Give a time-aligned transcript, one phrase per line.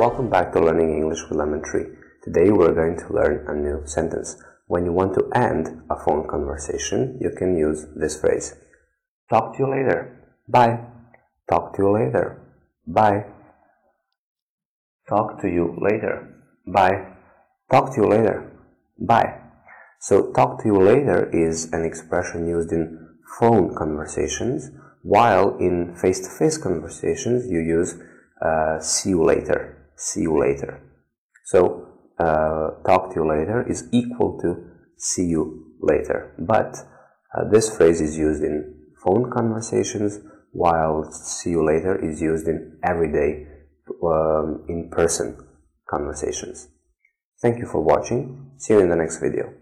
[0.00, 1.84] for learning English with Lemon Tree.
[2.24, 4.42] Today we're going to learn a new sentence.
[4.66, 8.54] When you want to end a phone conversation, you can use this phrase.
[9.28, 10.24] Talk to you later.
[10.48, 10.80] Bye.
[11.50, 12.40] Talk to you later.
[12.86, 13.26] Bye.
[15.06, 16.34] Talk to you later.
[16.66, 17.12] Bye.
[17.70, 18.50] Talk to you later.
[18.98, 19.38] Bye.
[19.98, 24.70] So talk to you later is an expression used in phone conversations,
[25.02, 28.00] while in face-to-face conversations you use
[28.40, 29.76] uh, see you later.
[30.00, 30.80] See you later.
[31.44, 31.86] So
[32.18, 34.48] uh, talk to you later is equal to
[34.96, 36.34] see you later.
[36.38, 36.76] But
[37.36, 40.18] uh, this phrase is used in phone conversations,
[40.52, 43.46] while see you later is used in everyday
[44.02, 45.36] um, in-person
[45.88, 46.68] conversations.
[47.42, 48.52] Thank you for watching.
[48.56, 49.59] See you in the next video.